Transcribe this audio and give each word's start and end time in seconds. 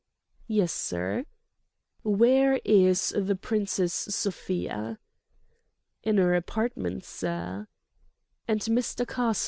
"Yes, 0.47 0.73
sir?" 0.73 1.25
"Where 2.01 2.59
is 2.65 3.09
the 3.15 3.35
Princess 3.35 3.93
Sofia?" 3.93 4.97
"In 6.01 6.17
'er 6.17 6.33
apartment, 6.33 7.03
sir." 7.05 7.67
"And 8.47 8.61
Mr. 8.61 9.05
Karslake?" 9.05 9.39